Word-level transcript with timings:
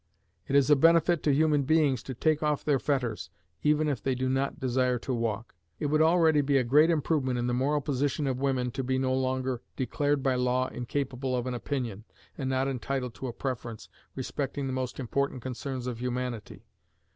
It 0.47 0.55
is 0.55 0.71
a 0.71 0.75
benefit 0.75 1.21
to 1.21 1.31
human 1.31 1.61
beings 1.61 2.01
to 2.01 2.15
take 2.15 2.41
off 2.41 2.65
their 2.65 2.79
fetters, 2.79 3.29
even 3.61 3.87
if 3.87 4.01
they 4.01 4.15
do 4.15 4.29
not 4.29 4.59
desire 4.59 4.97
to 4.97 5.13
walk. 5.13 5.53
It 5.79 5.91
would 5.91 6.01
already 6.01 6.41
be 6.41 6.57
a 6.57 6.63
great 6.63 6.89
improvement 6.89 7.37
in 7.37 7.45
the 7.45 7.53
moral 7.53 7.81
position 7.81 8.25
of 8.25 8.39
women 8.39 8.71
to 8.71 8.83
be 8.83 8.97
no 8.97 9.13
longer 9.13 9.61
declared 9.75 10.23
by 10.23 10.33
law 10.33 10.69
incapable 10.69 11.35
of 11.35 11.45
an 11.45 11.53
opinion, 11.53 12.05
and 12.35 12.49
not 12.49 12.67
entitled 12.67 13.13
to 13.13 13.27
a 13.27 13.33
preference, 13.33 13.89
respecting 14.15 14.65
the 14.65 14.73
most 14.73 14.99
important 14.99 15.43
concerns 15.43 15.85
of 15.85 15.99
humanity. 16.01 16.65